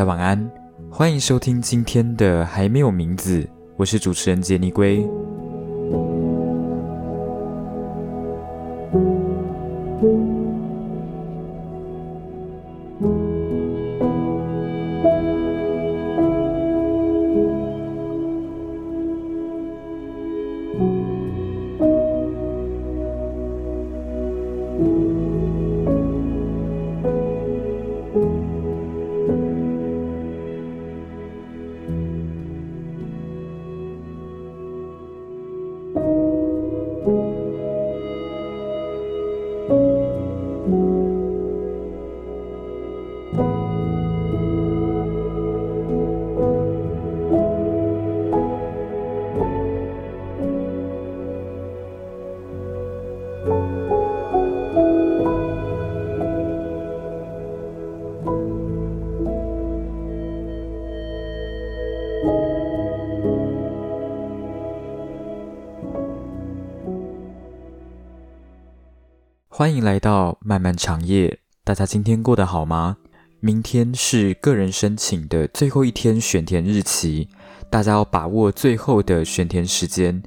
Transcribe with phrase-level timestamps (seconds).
[0.00, 0.50] 家晚安，
[0.90, 3.46] 欢迎收听今天的还没有名字，
[3.76, 5.06] 我是主持人杰尼龟。
[69.60, 72.96] 欢迎来到漫漫长夜，大家今天过得好吗？
[73.40, 77.28] 明天是个人申请的最后一天选填日期，
[77.68, 80.22] 大家要把握最后的选填时间。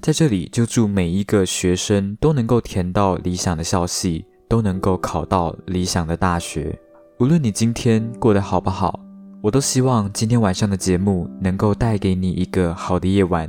[0.00, 6.76] 在这里就祝每一个学生都能够填到理想的校系，都能够考到理想的大学。
[7.20, 8.98] 无论你今天过得好不好，
[9.40, 13.48] 我都希望今天晚上的节目能够带给你一个好的夜晚，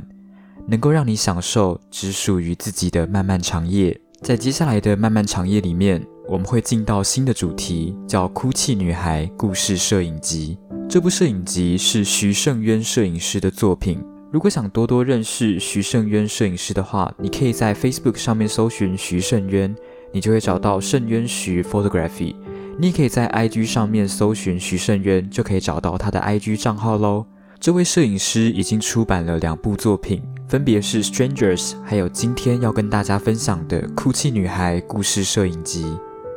[0.68, 4.00] 能够让你享受只属于自己的漫漫长夜。
[4.24, 10.56] 在接下来的漫漫长夜里面，我们会进到新的主题，叫《哭泣女孩故事摄影集》。
[10.88, 14.02] 这部摄影集是徐胜渊摄影师的作品。
[14.32, 19.76] 如果想多多认识徐胜渊摄影师的话，你可以在 Facebook 上面搜寻徐胜渊，
[20.10, 22.34] 你就会找到胜渊徐 Photography。
[22.78, 27.26] 你也可以在 IG 上面搜寻徐胜渊，就可以找到他的 IG 账号喽。
[27.60, 30.22] 这位摄影师已经出版了两部作品。
[30.46, 35.84] 分别是《Strangers》，还有今天要跟大家分享的《哭泣女孩故事摄影集》。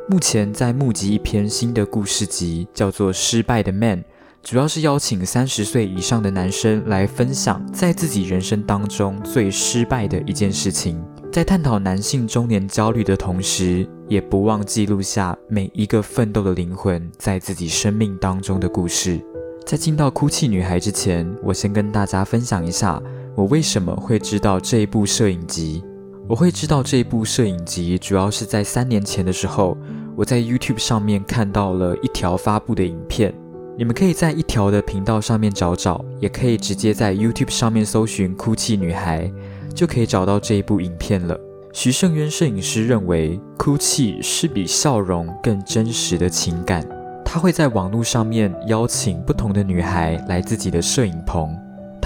[0.08, 3.98] 目前在募集一篇新的故事集，叫做《失败的 Man》，
[4.42, 10.98] 主要是邀请三十岁以上的男生来分享在自己人生当中最失败的一件事情，
[11.30, 19.20] 在探讨男性中年焦虑的同时，也不忘记录下每一个奋斗的灵魂在自己生命当中的故事。
[19.66, 22.98] 在进到《哭泣女孩》之前，我先跟大家分享一下。
[23.38, 25.80] 我为什么会知道这一部摄影集？
[26.28, 29.78] 我会知道这一部摄影集，主要是在三年前的时候，
[30.16, 33.32] 我在 YouTube 上面看到了一条发布的影片。
[33.76, 39.32] 你们可以在一条的频道上面找找，也可以直接在 YouTube 上面搜寻“哭泣女孩”，
[39.72, 41.38] 就可以找到这一部影片了。
[41.72, 46.84] 徐胜渊摄影师认为，哭泣是比笑容更真实的情感。
[47.24, 51.56] 他会在网络上面邀请不同的女孩来自己的摄影棚。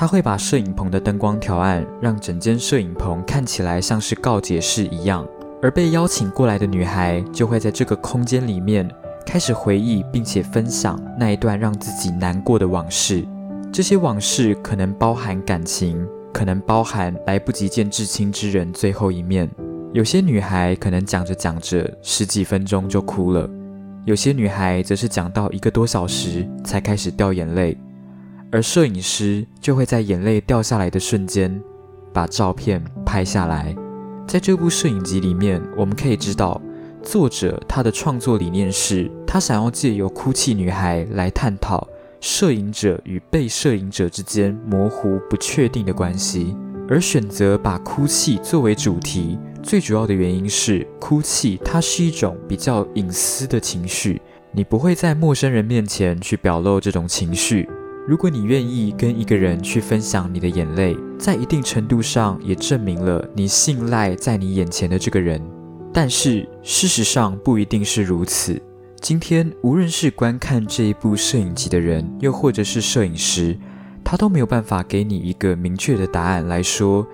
[0.03, 5.25] 他会把摄影棚的灯光调暗，让整间摄影棚看起来像是告解室一样。
[5.63, 8.91] 而被邀请过来的女孩就会在这个空间里面
[9.25, 13.25] 开始回忆，并且分享那一段让自己难过的往事。
[13.73, 19.49] 这些往事可能包含感情，可能包含来不及见至亲之人最后一面。
[19.93, 23.49] 有些女孩可能讲着讲着十几分钟就哭了，
[24.05, 27.79] 有些女孩则是讲到一个多小时才开始掉眼泪。
[28.53, 31.59] 而摄影师就会在眼泪掉下来的瞬间，
[32.13, 33.75] 把照片拍下来。
[34.29, 36.61] 在这部摄影集里面，我们可以知道，
[37.03, 41.89] 作者他的创作理念是，他想要借由哭泣女孩来探讨
[42.21, 46.55] 摄影者与被摄影者之间模糊不确定的关系。
[46.91, 54.21] 而选择把哭泣作为主题，最主要的原因是，哭泣它是一种比较隐私的情绪，
[54.51, 57.67] 你不会在陌生人面前去表露这种情绪。
[58.05, 65.41] 如果你愿意跟一个人去分享你的眼泪，在一定程度上也证明了你信赖在你眼前的这个人。
[65.93, 68.61] 但是事实上不一定是如此。
[69.01, 73.57] 今天无论是观看这一部摄影集的人，又或者是摄影师，
[74.03, 77.07] 他都没有办法给你一个明确的答案来说，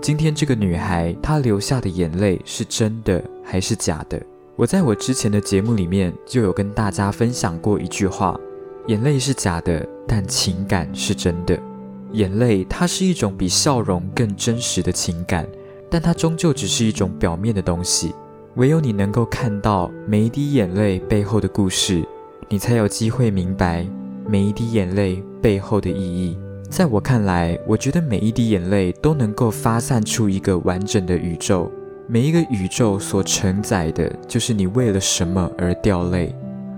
[0.00, 4.18] 今天这个女孩她流下的眼泪是真的还是假的。
[4.56, 8.40] 我在我之前的节目里面就有跟大家分享过一句话。
[8.86, 11.58] 眼泪是假的，但情感是真的。
[12.12, 15.46] 眼泪它是一种比笑容更真实的情感，
[15.88, 18.12] 但它终究只是一种表面的东西。
[18.56, 22.04] 唯有你能够看到每一滴眼泪背后的故事，
[22.48, 23.86] 你才有机会明白
[24.26, 26.36] 每一滴眼泪背后的意义。
[26.68, 31.70] 在我看来，我觉得每一滴眼泪都能够发散出一个完整的宇宙。
[32.08, 36.34] 每一个宇宙所承载的，就是你为了什么而掉泪。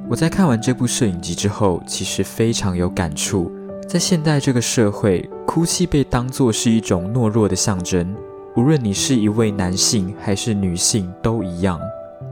[0.08, 3.50] 我在看完这部摄影集之后，其实非常有感触。
[3.88, 8.14] 在现代这个社会，哭泣被当作是一种懦弱的象征，
[8.56, 11.80] 无论你是一位男性还是女性都一样。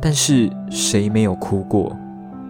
[0.01, 1.97] 但是谁没有哭过？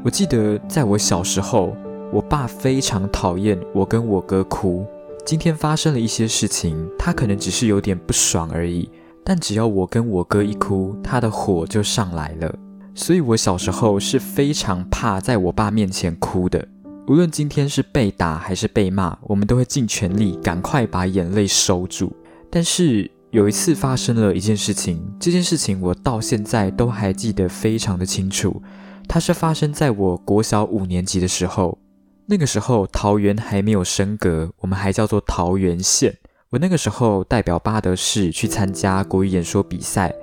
[0.05, 1.77] 我记得在我小时候，
[2.13, 4.85] 我爸非常讨厌我跟我哥哭。
[5.25, 8.89] 今天发生了一些事情，他可能只是有点不爽而已，
[9.23, 12.53] 但只要我跟我哥一哭，他的火就上来了。
[13.01, 16.69] 所以我小时候是非常怕在我爸面前哭的。
[17.09, 22.15] 无论今天是被打还是被骂，我们都会尽全力赶快把眼泪收住。
[22.51, 28.63] 但是有一次发生了一件事情，这件事情我到现在都还记得非常的清楚。
[29.09, 31.79] 它是发生在我国小五年级的时候，
[32.27, 36.15] 那个时候桃园还没有升格，我们还叫做桃园县。
[36.51, 40.15] 我那个时候代表巴德市去参加国语演说比赛，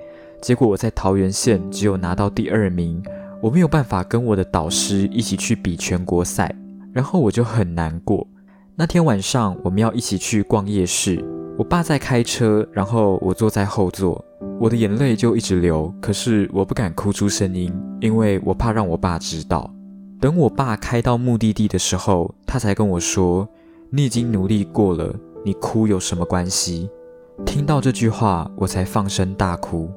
[0.42, 3.02] 结果我在桃园县只有拿到第二名，
[3.42, 6.54] 我没有办法跟我的导师一起去比全国赛。
[6.94, 8.26] 然后我就很难过。
[8.76, 11.24] 那天晚上我们要一起去逛夜市，
[11.58, 14.24] 我爸在开车，然后我坐在后座，
[14.60, 15.94] 我的眼泪就一直流。
[16.02, 19.72] 可是我不敢哭出声音，因为我怕让我爸知道。
[20.20, 23.48] 等我爸开到目的地的时候，他才跟我说
[23.92, 25.14] ：“你已经努力过了，
[25.46, 26.90] 你哭有什么关系？”
[27.46, 29.92] 听到这句话，我才放声大哭。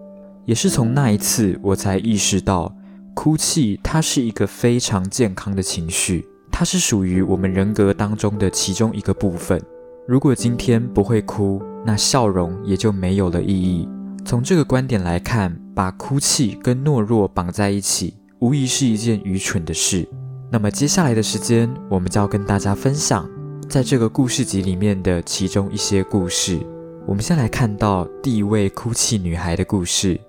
[0.50, 2.74] 也是从那一次，我才意识到，
[3.14, 6.26] 哭泣它是一个非常健康的情绪。
[6.50, 9.62] 它是属于我们人格当中的其中一个部分。
[10.08, 13.88] 如果今天不会哭，那笑容也就没有了意义。
[14.24, 20.04] 从这个观点来看，把哭泣跟懦弱绑在一起，无疑是一件愚蠢的事。
[20.50, 23.24] 那么接下来的时间，我们就要跟大家分享
[23.68, 26.58] 在这个故事集里面的其中一些故事。
[27.06, 30.20] 我们先来看到第一位哭泣女孩的故事。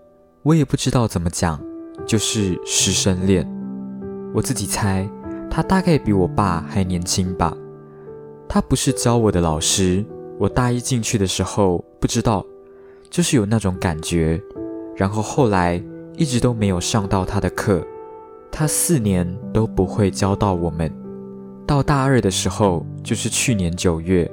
[0.43, 1.61] 我也不知道怎么讲，
[2.03, 3.47] 就是师生恋。
[4.33, 5.07] 我自己猜。
[5.51, 7.55] 他大概比我爸还年轻吧。
[8.47, 10.03] 他不是教我的老师。
[10.39, 12.43] 我大一进去的时候不知道，
[13.09, 14.41] 就是有那种感觉。
[14.95, 15.83] 然后后来
[16.15, 17.85] 一直都没有上到他的课。
[18.49, 20.91] 他四年都不会教到我们。
[21.67, 24.29] 到大二的时候，就是去年九月，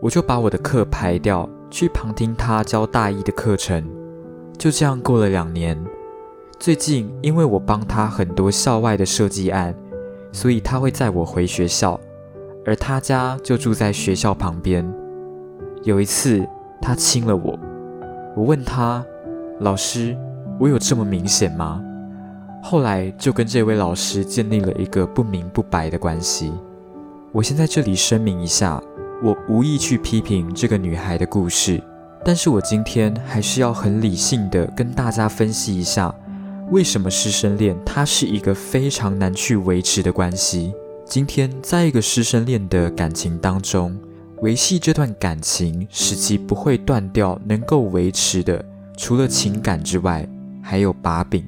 [0.00, 3.82] 我就把我的课排掉，去旁听他教大一的课程。
[4.60, 5.76] 就这样过了两年。
[6.60, 9.74] 最近因为我帮他很多校外的设计案。
[10.32, 11.98] 所以他会载我回学校，
[12.64, 14.88] 而他家就住在学校旁边。
[15.82, 16.46] 有一次，
[16.80, 17.58] 他亲了我，
[18.36, 19.04] 我问他
[19.58, 20.16] ：“老师，
[20.60, 21.82] 我有这么明显吗？”
[22.62, 26.52] 后来就跟这位老师建立了一个不明不白的关系。
[27.32, 28.80] 我先在这里声明一下，
[29.20, 31.82] 我无意去批评这个女孩的故事，
[32.24, 36.14] 但是我今天还是要很理性的跟大家分析一下。
[36.70, 40.72] 为什么师生恋它是一个非常难去维持的关系？
[41.04, 43.98] 今天在一个师生恋的感情当中，
[44.42, 48.64] 维系这段感情使其不会断掉，能够维持的，
[48.96, 50.28] 除了情感之外，
[50.62, 51.44] 还有把柄。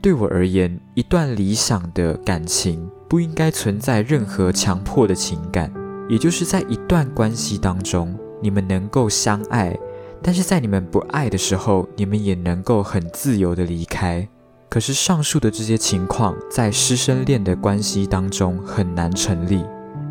[0.00, 5.72] 对我而言，一段理想的感情不应该存在任何强迫的情感，
[6.08, 9.76] 也就是在一段关系当中，你们能够相爱，
[10.22, 14.28] 但是在你们不爱的时候，你们也能够很自由的离开。
[14.68, 19.64] 可是上述的这些情况在师生恋的关系当中很难成立，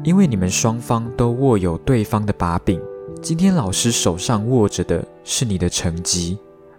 [0.04, 2.82] 因为你们双方都握有对方的把柄。
[3.22, 6.38] 今天老师手上握着的是你的成绩，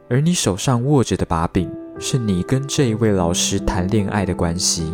[0.09, 4.93] 而你手上握着的把柄是你跟这一位老师谈恋爱的关系。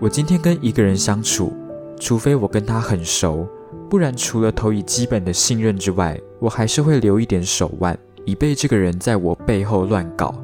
[0.00, 1.52] 我今天跟一个人相处，
[2.00, 3.46] 除非我跟他很熟，
[3.88, 10.34] 不然除了投以基本的信任之外，我还是会留一点手腕，以备这个人在我背后乱搞。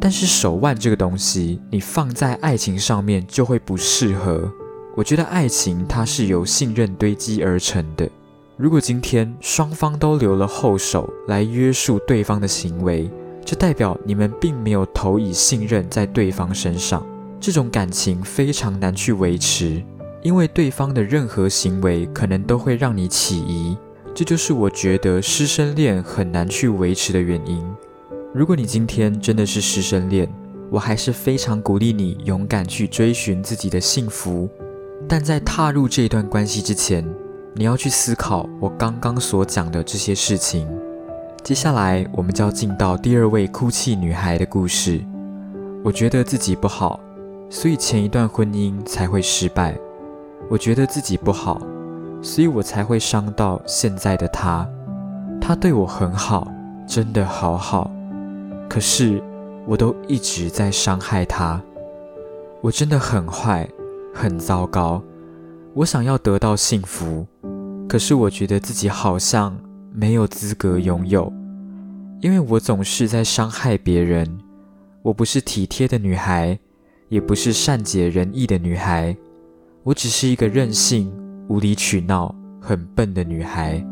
[0.00, 4.50] 但是手腕这个东西，你放在爱情上面就会不适合。
[4.96, 8.08] 我觉得爱情它是由信任堆积而成的。
[8.56, 13.08] 如果今天双方都留了后手来约束对方的行为，
[13.44, 17.06] 就代表你们并没有投以信任在对方身上。
[17.40, 19.80] 这种感情非常难去维持，
[20.22, 23.76] 因为对方的任何行为可能都会让你起疑。
[24.14, 27.64] 这就是我觉得师生恋很难去维持的原因。
[28.34, 30.28] 如果你今天真的是师生恋，
[30.70, 34.48] 我还是非常鼓励你勇敢去追寻自己的幸福。
[35.08, 37.02] 但在踏入这段关系之前，
[37.54, 40.68] 你要去思考我刚刚所讲的这些事情。
[41.44, 45.00] 接下来，我们就要进到第二位哭泣女孩的故事。
[45.84, 46.98] 我觉得自己不好，
[47.48, 49.78] 所以前一段婚姻才会失败。
[50.50, 51.60] 我觉得自己不好，
[52.22, 54.68] 所以我才会伤到现在的他。
[55.40, 56.50] 他对我很好，
[56.86, 57.90] 真的好好。
[58.68, 59.22] 可是，
[59.66, 61.60] 我都一直在伤害他。
[62.60, 63.68] 我真的很坏，
[64.14, 65.02] 很糟糕。
[65.74, 67.26] 我想要得到幸福，
[67.88, 69.56] 可是我觉得自己好像
[69.92, 71.32] 没有资格拥有，
[72.20, 74.38] 因为我总是在伤害别人。
[75.02, 76.58] 我不是体贴的女孩，
[77.08, 79.16] 也不是善解人意的女孩，
[79.84, 81.12] 我只是一个任性、
[81.48, 83.84] 无理取闹、很笨的女孩。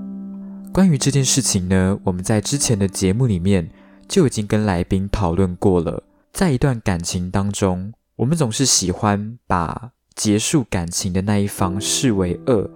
[0.73, 3.71] 关于这件事情呢，我们在之前的节目里面
[4.07, 6.03] 就已经跟来宾讨论过了。
[6.33, 12.69] 在一段感情当中，我们总是喜欢把结束感情的那一方视为恶，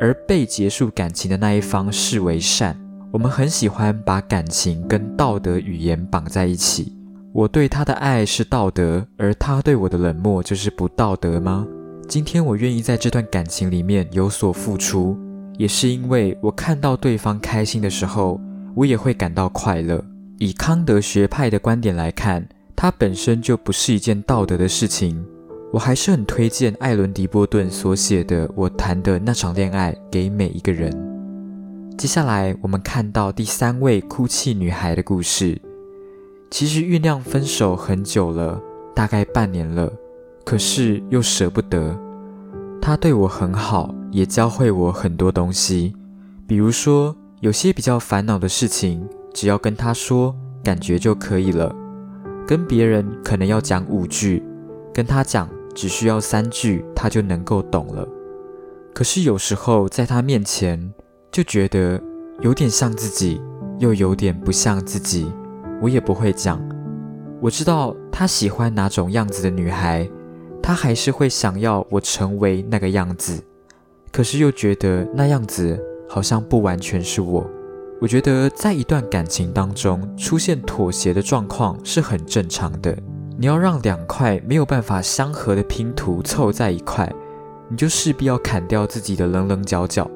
[0.00, 2.78] 而被结束感情的那一方视为善。
[3.12, 6.96] 我们很喜欢把感情跟道德语言绑在一起。
[7.34, 11.66] 我对他的爱是道德，而他对我的冷漠就是不道德吗？
[12.12, 15.16] 今天我愿意在这段感情里面有所付出，
[15.56, 18.38] 也是因为我看到对方开心的时候，
[18.74, 20.04] 我也会感到快乐。
[20.36, 25.24] 以康德学派的观点来看，它本身就不是一件道德的事情。
[25.72, 30.92] 我还是很推荐艾伦·迪波顿所写的《我谈的那场恋爱》给每一个人。
[31.96, 35.58] 接下来，我们看到第三位哭泣女孩的故事。
[36.50, 38.60] 其实酝酿分手很久了，
[38.94, 39.90] 大概半年了，
[40.44, 41.98] 可是又舍不得。
[42.80, 45.94] 他对我很好，也教会我很多东西。
[46.46, 51.74] 比如说，有些比较烦恼的事情，只要跟他说，感觉就可以了。
[52.46, 54.42] 跟别人可能要讲五句，
[54.92, 58.06] 跟他讲只需要三句，他就能够懂了。
[58.92, 60.92] 可是有时候在他面前，
[61.30, 62.02] 就觉得
[62.40, 63.40] 有点像自己，
[63.78, 65.32] 又有点不像自己。
[65.80, 66.60] 我也不会讲，
[67.40, 70.08] 我知道他喜欢哪种样子的女孩，
[70.62, 73.42] 他还是会想要我成为那个样子，
[74.12, 75.78] 可是又觉得那样子
[76.08, 77.44] 好像不完全是我。
[78.00, 82.96] 我觉得在一段感情当中出现妥协的状况是很正常的。
[83.38, 87.12] 你要让两块没有办法相合的拼图凑在一块，
[87.68, 90.08] 你就势必要砍掉自己的棱棱角角。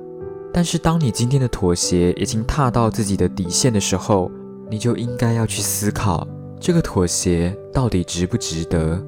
[0.52, 4.30] 但是当你今天的妥协已经踏到自己的底线的时候，
[4.70, 6.26] 你就应该要去思考
[6.60, 9.02] 这个妥协到底值不值得。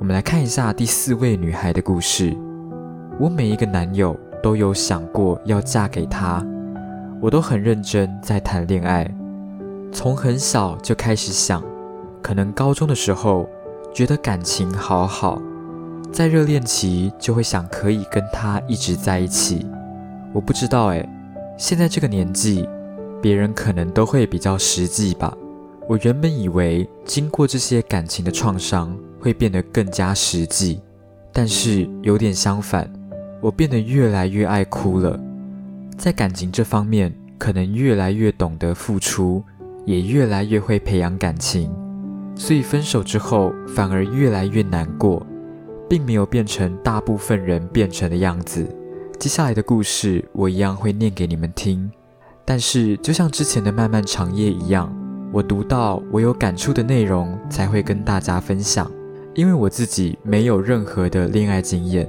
[0.00, 2.34] 我们来看一下第四位女孩的故事。
[3.18, 6.42] 我每一个男友都有想过要嫁给他，
[7.20, 9.06] 我都很认真在谈恋爱，
[9.92, 11.62] 从很小就开始想，
[12.22, 13.46] 可能高中的时候
[13.92, 15.38] 觉得感情好好，
[16.10, 19.66] 在热恋期就会想可以跟他一直在一起。
[20.32, 21.06] 我不知道诶，
[21.58, 22.66] 现在这个年纪。
[23.20, 25.36] 别人可能都会比较实际吧。
[25.86, 30.80] 我原本以为经过这些感情的创伤会变得更加实际，
[31.32, 32.90] 但是有点相反，
[33.40, 35.18] 我变得越来越爱哭了。
[35.96, 39.44] 在感情这方面，可能越来越懂得付出，
[39.84, 41.70] 也越来越会培养感情，
[42.34, 45.24] 所以分手之后反而越来越难过，
[45.88, 48.66] 并没有变成大部分人变成的样子。
[49.18, 51.90] 接下来的故事，我一样会念给你们听。
[52.46, 54.90] 但是，就像之前的漫漫长夜一样，
[55.30, 58.90] 我读到我有感触的内容才会跟大家分享。
[59.40, 62.06] 因为我自己没有任何的恋爱经验，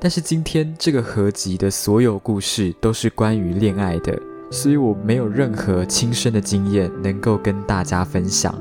[0.00, 8.52] 但是今天这个合集的所有故事都是关于恋爱的，所以我没有任何亲身的经验能够跟大家分享。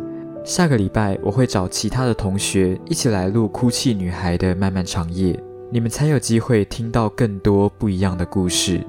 [0.45, 5.33] 下个礼拜我会找其他的同学一起来录《哭泣女孩的漫漫长夜》，
[5.71, 8.79] 你们才有机会听到更多不一样的故事。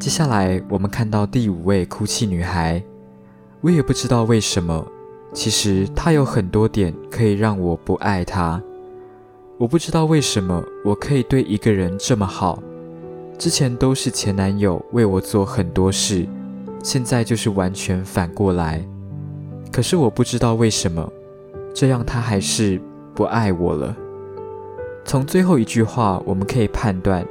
[0.00, 2.82] 接下来，我们看到第五位哭泣女孩。
[3.60, 4.84] 我也不知道为什么，
[5.32, 8.60] 其实他有很多点可以让我不爱他。
[9.58, 12.62] 我不知道为什么我可以对一个人这么好，
[13.38, 16.26] 之前都是前男友为我做很多事，
[16.82, 18.84] 现在就是完全反过来。
[19.70, 21.06] 可是我不知道为什么，
[21.74, 22.80] 这样他还是
[23.14, 23.94] 不爱我了。
[25.04, 27.24] 从最后一句话，我们可以判断。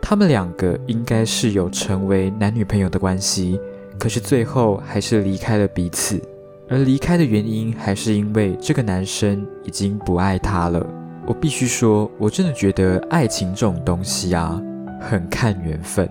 [0.00, 3.58] 他们两个应该是有成为男女朋友的关系，
[3.98, 6.20] 可是最后还是离开了彼此。
[6.68, 10.84] 而离开的原因还是因为这个男生已经不爱她了。
[11.26, 14.60] 我必须说，我真的觉得爱情这种东西啊，
[15.00, 16.08] 很看缘分。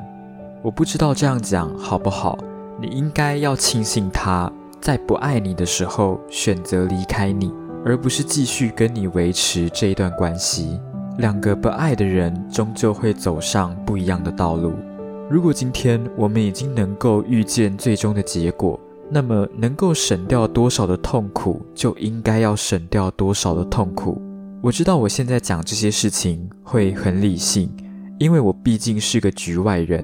[0.61, 2.37] 我不知道这样讲好不好。
[2.81, 7.53] 你应该要庆幸他在不爱你的时候选择离开你，
[7.85, 10.79] 而不是继续跟你维持这一段关系。
[11.17, 14.73] 两个不爱的人终究会走上不一样的道路。
[15.29, 18.77] 如果今天我们已经能够预见最终的结果，
[19.09, 24.21] 那么能够省掉多少的痛苦，就应该要省掉多少的痛苦。
[24.61, 27.69] 我知道我现在讲这些事情会很理性，
[28.17, 30.03] 因为我毕竟是个局外人，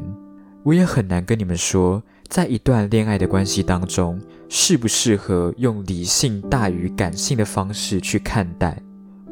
[0.64, 8.80] 我也很难跟你们说，在一段恋爱的关系当中，适不适合用理性大于感性的方式去看待。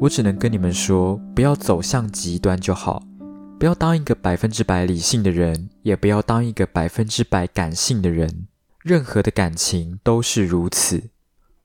[0.00, 3.02] 我只能跟你们说，不要走向极端就好，
[3.58, 8.46] 不要当一个百分之百理性的人，也不要当一个百分之百感性的人。
[8.82, 11.10] 任何的感情都是如此。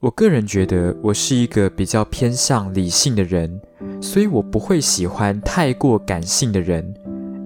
[0.02, 3.62] 我个人觉得，我是一个比较偏向理性的人，
[4.02, 6.94] 所以我不会喜欢太过感性的人，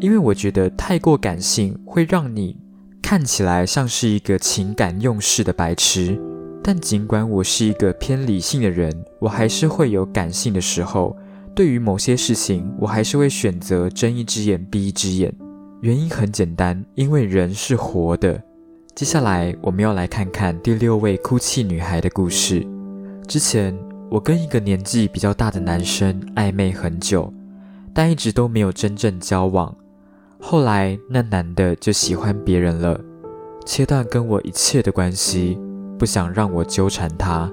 [0.01, 2.57] 因为我觉得太过感性会让你
[2.99, 6.19] 看起来像是一个情感用事的白痴。
[6.63, 11.15] 但尽管我是一个偏理性的人，我还是会有感性的时候。
[11.55, 15.31] 对于某些事情，我还是会选择睁一只眼闭一只眼。
[15.81, 18.41] 原因很简单，因为人是活的。
[18.95, 22.65] 接下来，我们要来看看第六位哭泣女孩的故事。
[23.27, 23.77] 之前，
[24.09, 27.31] 我跟一个年纪比较大的男生暧昧很久，
[27.93, 29.73] 但一直都没有真正交往。
[30.39, 32.99] 后来，那男的就喜欢别人了，
[33.65, 35.57] 切断跟我一切的关系。
[35.97, 37.51] 不想让我纠缠他。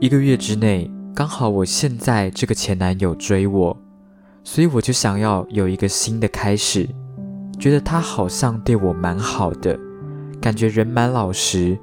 [0.00, 3.76] 一个月之内，刚好我现在这个前男友追我，
[4.42, 6.88] 所以我就想要有一个新的开始。
[7.58, 9.78] 觉得他好像对我蛮好的，
[10.46, 11.76] 感觉人蛮老实。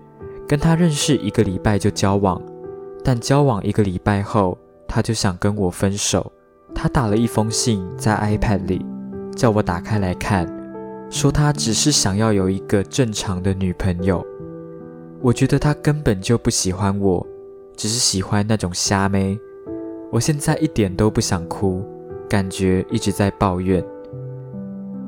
[0.48, 2.42] 跟他认识一个礼拜就交往，
[3.04, 6.32] 但交往一个礼拜后，他就想跟我分手。
[6.74, 8.86] 他打了一封信在 iPad 里，
[9.36, 10.48] 叫我打开来看，
[11.10, 14.26] 说他只是想要有一个正常的女朋友。
[15.20, 17.28] 我觉得他根本就不喜欢我，
[17.76, 19.38] 只是喜欢那种虾妹。
[20.10, 21.84] 我现在一点都不想哭，
[22.30, 23.84] 感觉一直在抱怨。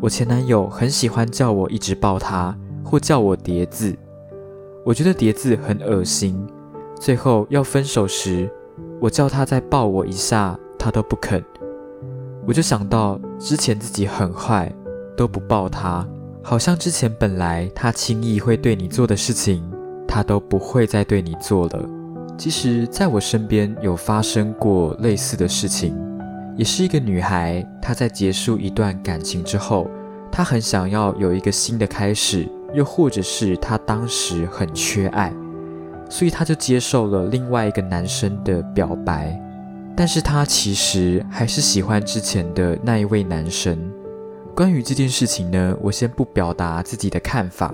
[0.01, 2.53] 我前男友很喜欢叫我一直抱他，
[2.85, 3.93] 或叫我叠字。
[4.85, 6.47] 我觉得叠字很恶心。
[6.97, 8.49] 最后要分手时，
[9.01, 11.43] 我叫他再抱我一下，他都不肯。
[12.47, 14.71] 我就想到之前自己很坏，
[15.17, 16.07] 都不抱他，
[16.43, 19.67] 好像之前本来他轻易会对你做的事情。
[20.07, 21.89] 他都不会再对你做了。
[22.37, 25.93] 其实，在我身边有发生过类似的事情，
[26.55, 27.67] 也是一个女孩。
[27.81, 29.89] 她在结束一段感情之后，
[30.31, 35.33] 她很想要有一个新的开始，又或者是她当时很缺爱，
[36.09, 39.41] 所以她就接受了另外一个男生的表白。
[39.95, 43.79] 但是她其实还是喜欢之前的那一位男生。
[44.53, 47.73] 关于这件事情呢，我先不表达自己的看法。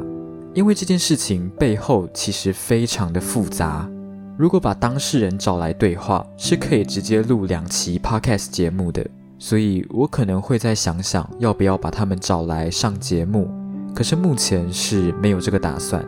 [0.54, 3.90] 因为这件事情背后其实非常的复杂，
[4.38, 9.06] 如果把当事人找来对话，是可以直接录两期 podcast 节目的，
[9.40, 13.50] 所以我可能会再想想要不要把他们找来上节目，
[13.94, 16.06] 可是目前是没有这个打算。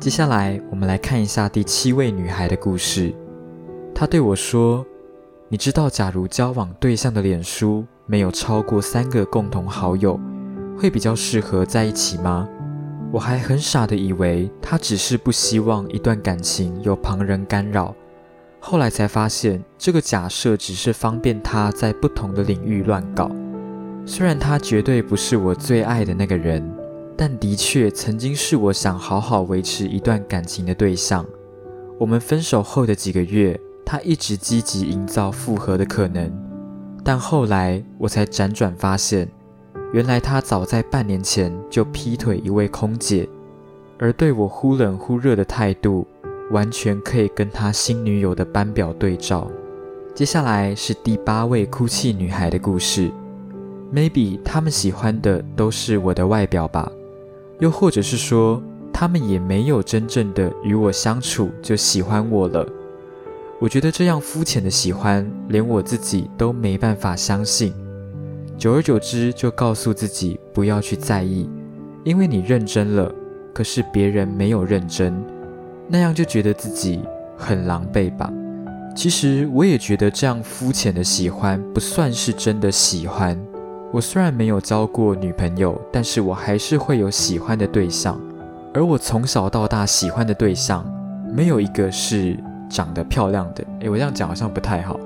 [0.00, 3.14] 接下来我们来看一下第七位女孩的故事，
[3.94, 4.84] 她对我说
[5.48, 10.18] ：“你知道，假如交往对象的脸书没有超过三个共同好友，
[10.78, 12.48] 会比较适合在一起吗？”
[13.12, 17.94] 我还很傻的以为他只是不希望一段感情有旁人干扰，
[18.58, 23.30] 后来才发现这个假设只是方便他在不同的领域乱搞。
[24.04, 26.68] 虽然他绝对不是我最爱的那个人，
[27.16, 31.24] 但的确曾经是我想好好维持一段感情的对象。
[31.98, 36.30] 我们分手后的几个月，他一直积极营造复合的可能，
[37.02, 39.28] 但后来我才辗转发现。
[39.92, 43.26] 原来他早在半年前就劈腿一位空姐，
[43.98, 46.06] 而对我忽冷忽热的态度，
[46.50, 49.50] 完全可以跟他新女友的班表对照。
[50.14, 53.10] 接下来是第八位哭泣女孩的故事。
[53.94, 56.90] Maybe 他们喜欢的都是我的外表吧，
[57.58, 62.66] 又或者是说，他们也没有真正的与我相处就喜欢我了。
[63.58, 67.72] 我觉得这样肤浅的喜欢，连我自己都没办法相信。
[68.58, 71.48] 久而久之，就告诉自己不要去在意，
[72.04, 73.14] 因为你认真了，
[73.54, 75.14] 可是别人没有认真，
[75.88, 77.00] 那样就觉得自己
[77.36, 78.30] 很狼狈吧。
[78.94, 83.38] 其实我也觉得这样肤浅的喜欢不算是真的喜欢。
[83.96, 88.20] 我虽然没有交过女朋友，但是我还是会有喜欢的对象，
[88.74, 90.84] 而我从小到大喜欢的对象，
[91.34, 93.64] 没有一个是长得漂亮的。
[93.80, 95.00] 诶，我这样讲好像不太好。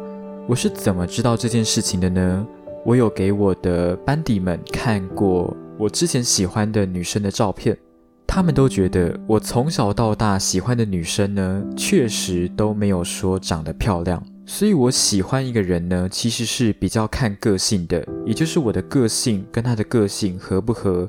[0.48, 2.44] 我是怎么知道这件事情的呢？
[2.84, 7.78] 我有给我的班底们看过我之前喜欢的女生的照片，
[8.26, 14.20] 他们都觉得我从小到大喜欢的女生呢，确实都没有说长得漂亮。
[14.52, 21.08] 所以我喜欢一个人呢，其实是比较看个性的，也就是我的个性跟他的个性合不合，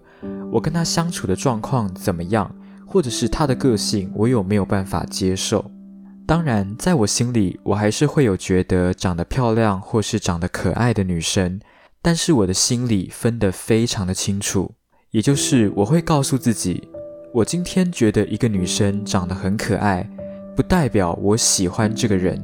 [0.52, 5.72] 我跟他相处的状况怎么样，或者是他的个性我有没有办法接受。
[6.28, 11.60] 当然，在我心里，我还是会有觉得长得漂亮或是长得可爱的女生，
[12.00, 14.76] 但是我的心里分得非常的清楚，
[15.10, 16.88] 也就是我会告诉自己，
[17.34, 20.08] 我今天觉得一个女生长得很可爱，
[20.56, 22.40] 不代表我喜欢这个人，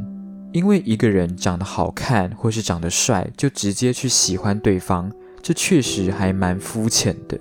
[0.58, 7.38] 因为一个人长得好看或是长得帅，就直接去喜欢对方，这确实还蛮肤浅的。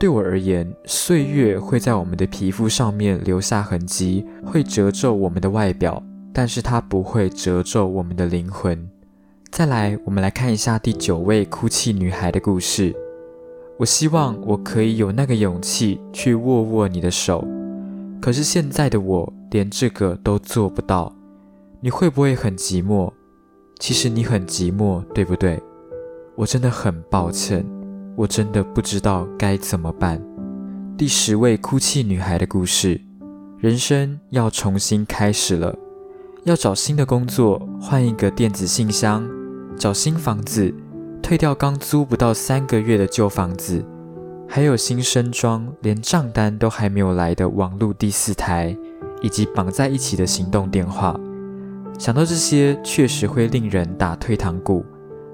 [0.00, 6.02] 对我而言，岁月会在我们的皮肤上面留下痕迹，会褶皱我们的外表，
[6.32, 8.90] 但是它不会褶皱我们的灵魂。
[9.52, 12.92] 再来，我们来看一下第九位哭泣女孩的故事。
[13.78, 17.46] 我希望我可以有那个勇气去握握你的手，
[18.20, 21.15] 可是现在的我连这个都做不到。
[21.80, 23.12] 你会不会很寂寞？
[23.78, 25.62] 其实你很寂寞，对不对？
[26.34, 27.64] 我真的很抱歉，
[28.16, 30.22] 我真的不知道该怎么办。
[30.96, 32.98] 第十位哭泣女孩的故事：
[33.58, 35.76] 人生要重新开始了，
[36.44, 39.28] 要找新的工作，换一个电子信箱，
[39.78, 40.74] 找新房子，
[41.22, 43.84] 退掉刚租不到三个月的旧房子，
[44.48, 48.74] 还有新升装，连账单都还没有来的网络第四台，
[49.20, 51.20] 以及绑在一起的行动电话。
[51.98, 54.84] 想到这些，确实会令人打退堂鼓，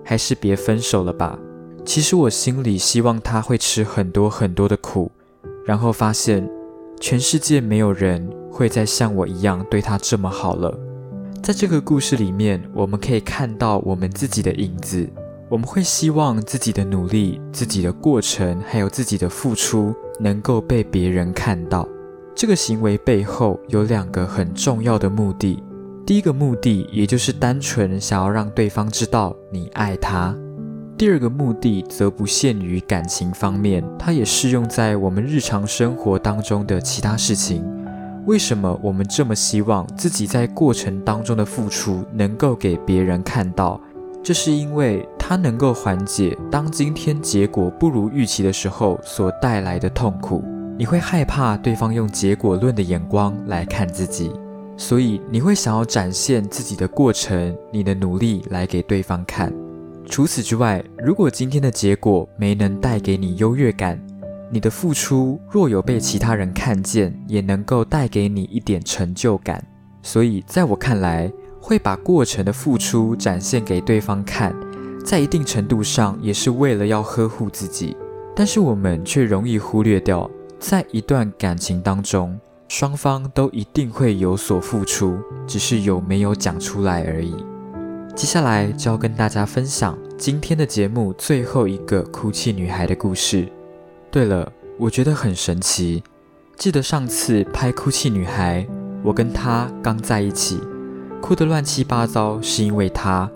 [0.04, 1.38] 还是别分手了吧。
[1.84, 5.10] 其实我心里希望他会吃很多很多的苦，
[5.64, 6.48] 然后发现
[7.00, 10.72] 全世界没有人会再像我一样对他这么好了。
[11.42, 15.08] 在这个故事里面，我们可以看到我们自己的影子。
[15.48, 21.86] 我们会希望自己的努力、自己的过程，还有自己的付出，能够被别人看到。
[22.34, 25.62] 这个行为背后有两个很重要的目的。
[26.04, 30.34] 第一个目的，也就是单纯想要让对方知道你爱他；
[30.98, 37.64] 第二个目的，则不限于感情方面，它也适用在我们日常生活当中的其他事情。
[38.26, 43.80] 为什么我们这么希望自己在过程当中的付出能够给别人看到？
[44.24, 50.44] 这是因为它能够缓解当今天结果不如预期的时候所带来的痛苦。
[50.76, 54.32] 你会害怕对方用结果论的眼光来看自己。
[54.82, 59.54] 所以你会想要展现自己的过程，你的努力来给对方看。
[60.06, 63.96] 除此之外，如果今天的结果没能带给你优越感，
[64.50, 69.64] 你的付出若有被其他人看见，也能够带给你一点成就感。
[70.02, 74.52] 所以在我看来，会把过程的付出展现给对方看，
[75.06, 77.96] 在一定程度上也是为了要呵护自己。
[78.34, 82.36] 但是我们却容易忽略掉，在一段感情当中。
[82.72, 87.36] 双方都一定会有所付出，只是有没有讲出来而已。
[88.16, 93.46] 接下来就要跟大家分享今天的节目最后一个哭泣女孩的故事。
[94.10, 96.02] 对了，我觉得很神奇。
[96.56, 98.66] 记得上次拍哭泣女孩，
[99.02, 100.58] 我跟她刚在一起，
[101.20, 103.30] 哭得乱七八糟，是因为她。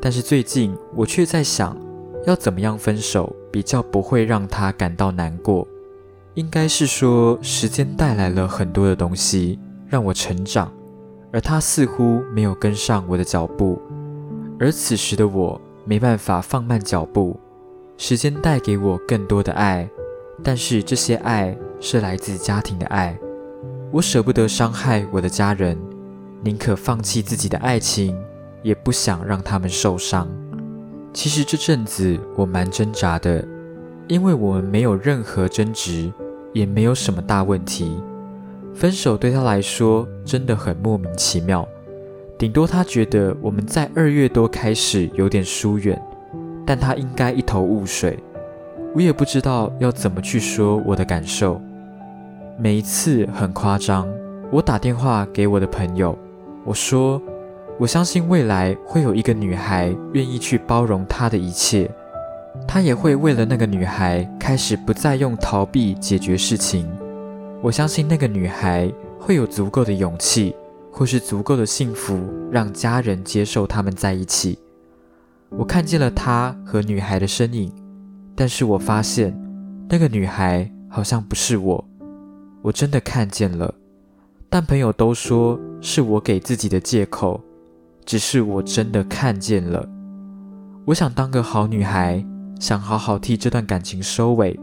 [0.00, 1.76] 但是最近我却在想，
[2.26, 5.68] 要怎么样分手比较不会让她感到难过。
[6.38, 10.72] 应该是说，时间带来了很多的东西让我成长，
[11.32, 13.82] 而他似乎没有跟上我的脚步。
[14.56, 17.36] 而此时的我没办法放慢脚步。
[17.96, 19.90] 时间带给我更多的爱，
[20.44, 23.18] 但是这些爱是来自家庭的爱。
[23.90, 25.76] 我舍不得伤害我的家人，
[26.44, 28.16] 宁可放弃自己的爱情，
[28.62, 30.28] 也不想让他们受伤。
[31.12, 33.44] 其实这阵子我蛮挣扎的，
[34.06, 36.12] 因为我们没有任何争执。
[36.52, 38.00] 也没有什么大问题，
[38.74, 41.66] 分手对他来说真的很莫名其妙。
[42.38, 46.00] 顶多他觉得我们在二月多开始有点疏远，
[46.64, 48.18] 但他应该一头雾水。
[48.94, 51.60] 我也不知道要怎么去说我的感受。
[52.58, 54.08] 每一次很夸张，
[54.50, 56.16] 我打电话给我的朋友，
[56.64, 57.20] 我说
[57.78, 61.90] 我相信未来会有一个女孩愿意去包容他的一切。
[62.70, 66.86] 他也会为了那个女孩开始不再用逃避解决事情。
[67.62, 70.54] 我相信那个女孩会有足够的勇气，
[70.92, 72.20] 或是足够的幸福，
[72.52, 74.58] 让家人接受他们在一起。
[75.48, 77.72] 我看见了他和女孩的身影，
[78.36, 79.34] 但是我发现
[79.88, 81.82] 那个女孩好像不是我。
[82.60, 83.74] 我真的看见了，
[84.50, 87.40] 但朋友都说是我给自己的借口，
[88.04, 89.88] 只是我真的看见了。
[90.84, 92.22] 我想当个好女孩。
[92.58, 94.58] 想好好替这段感情收尾，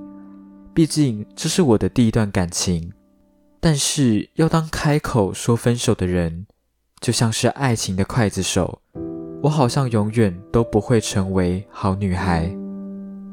[0.73, 2.91] 毕竟这是我的第一段感情。
[3.62, 6.45] 但是要当开口说分手的人，
[6.99, 8.81] 就像是爱情的刽子手，
[9.43, 12.53] 我好像永远都不会成为好女孩。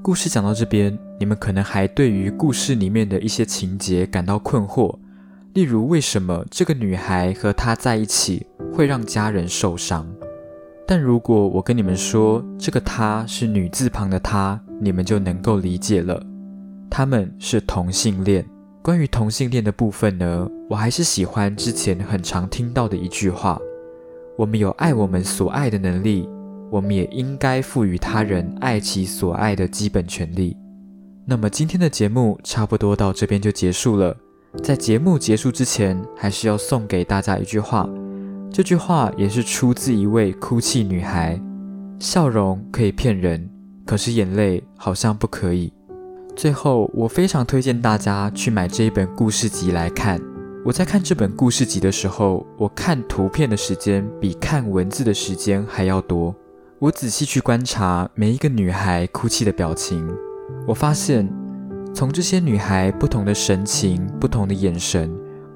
[0.01, 4.97] 故事讲到这边，你们可能还对于故事里面的一些情节感到困惑，
[5.55, 10.07] 例如为什么这个女孩和他在一起会让家人受伤？
[10.87, 16.23] 但如果我跟你们说这个他是女字旁的他，你们就能够理解了。
[16.91, 18.45] 他们是同性恋。
[18.83, 23.59] 关于同性恋的部分呢，我还是喜欢之前很常听到的一句话：
[24.37, 26.29] 我们有爱我们所爱的能力，
[26.69, 30.57] 我们也应该赋予他人爱其所爱的基本权利。
[31.25, 34.17] 那么今天的节目差不多到这边就结束了。
[34.63, 37.89] 在节目结束之前，还是要送给大家一句话。
[38.53, 41.41] 这句话也是出自一位哭泣女孩：
[41.99, 43.49] 笑容可以骗人，
[43.87, 45.73] 可是眼泪好像不可以。
[46.37, 50.21] 最后，我非常推荐大家去买这一本故事集来看。
[50.67, 56.35] 我在看这本故事集的时候，我看图片的时间比看文字的时间还要多。
[56.79, 60.07] 我仔细去观察每一个女孩哭泣的表情，
[60.67, 61.27] 我发现。
[61.95, 65.11] 从这些女孩不同的神情、不同的眼神，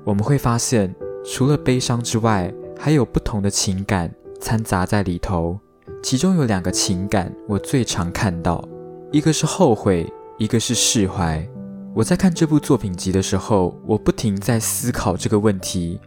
[0.05, 5.59] 我们会发现，除了悲伤之外，还有不同的情感掺杂在里头。
[6.03, 8.67] 其中有两个情感我最常看到，
[9.11, 11.47] 一个是后悔，一个是释怀。
[11.95, 15.99] 我在看这部作品集的时候，我不停在思考这个问题：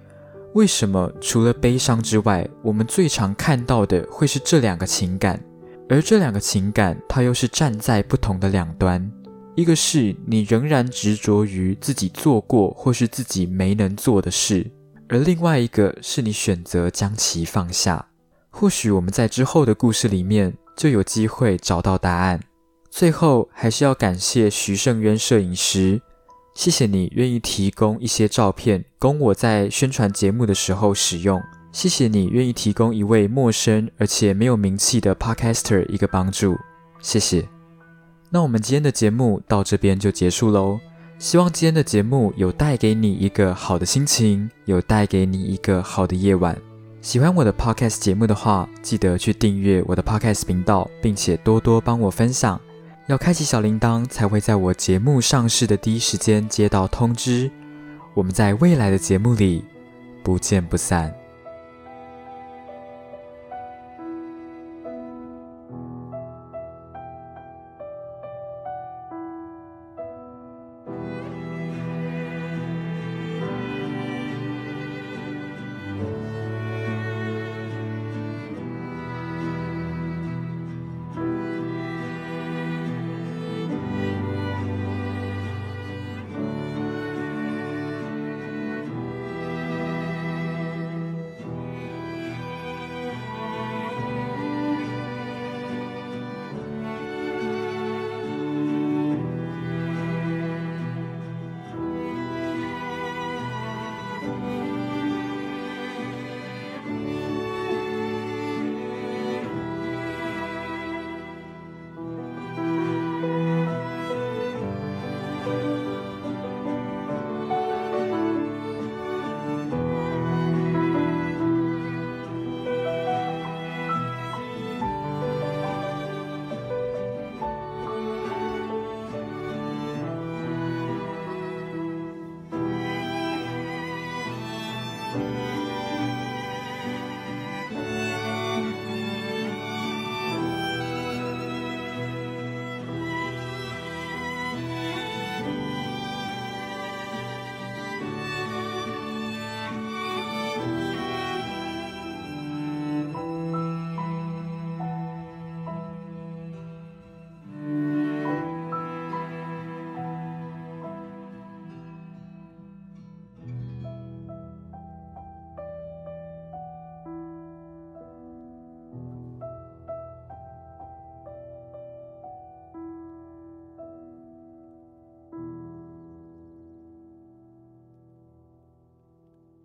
[0.53, 5.43] 为什么除了悲伤之外，我们最常看到的会是这两个情感？
[5.89, 9.11] 而这两个情感，它又是站在不同的两端。
[9.55, 14.69] 一个是你仍然执着于自己做过或是自己没能做的事，
[15.09, 18.05] 而另外一个是你选择将其放下。
[18.51, 22.39] 或许我们在之后的故事里面就有机会找到答案。
[22.89, 26.01] 最后还是要感谢徐胜渊摄影师，
[26.55, 31.41] 谢谢你愿意提供一些照片供我在宣传节目的时候使用。
[31.71, 36.57] 谢谢你愿意提供一位陌生而且没有名气的 Podcaster 一个帮助。
[36.99, 37.47] 谢谢。
[38.31, 40.79] 那我们今天的节目到这边就结束喽。
[41.19, 46.57] 希望今天的节目有带给你一个好的心情，有带给你一个好的夜晚。
[47.01, 52.57] 喜欢我的 podcast 节目的话，记得去订阅我的 podcast 频道，并且多多帮我分享。
[53.07, 57.51] 要开启小铃铛，才会在我节目上市的第一时间接到通知。
[58.13, 59.65] 我们在未来的节目里
[60.23, 61.13] 不见不散。